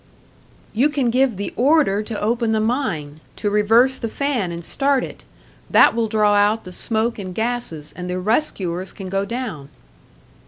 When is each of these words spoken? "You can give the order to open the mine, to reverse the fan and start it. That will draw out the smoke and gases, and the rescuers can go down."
"You 0.73 0.89
can 0.89 1.11
give 1.11 1.37
the 1.37 1.53
order 1.55 2.01
to 2.01 2.19
open 2.19 2.53
the 2.53 2.59
mine, 2.59 3.19
to 3.35 3.51
reverse 3.51 3.99
the 3.99 4.09
fan 4.09 4.51
and 4.51 4.65
start 4.65 5.03
it. 5.03 5.25
That 5.69 5.93
will 5.93 6.07
draw 6.07 6.33
out 6.33 6.63
the 6.63 6.71
smoke 6.71 7.19
and 7.19 7.35
gases, 7.35 7.93
and 7.95 8.09
the 8.09 8.17
rescuers 8.17 8.93
can 8.93 9.09
go 9.09 9.25
down." 9.25 9.69